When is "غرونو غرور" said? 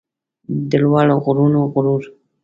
1.23-2.03